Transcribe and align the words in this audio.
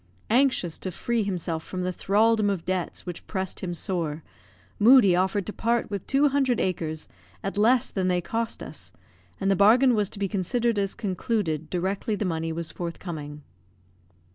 Anxious 0.31 0.79
to 0.79 0.89
free 0.89 1.21
himself 1.21 1.61
from 1.63 1.83
the 1.83 1.91
thraldom 1.93 2.49
of 2.49 2.65
debts 2.65 3.05
which 3.05 3.27
pressed 3.27 3.59
him 3.59 3.75
sore, 3.75 4.23
Moodie 4.79 5.15
offered 5.15 5.45
to 5.45 5.53
part 5.53 5.91
with 5.91 6.07
two 6.07 6.29
hundred 6.29 6.59
acres 6.59 7.07
at 7.43 7.55
less 7.55 7.85
than 7.87 8.07
they 8.07 8.19
cost 8.19 8.63
us, 8.63 8.91
and 9.39 9.51
the 9.51 9.55
bargain 9.55 9.93
was 9.93 10.09
to 10.09 10.17
be 10.17 10.27
considered 10.27 10.79
as 10.79 10.95
concluded 10.95 11.69
directly 11.69 12.15
the 12.15 12.25
money 12.25 12.51
was 12.51 12.71
forthcoming. 12.71 13.43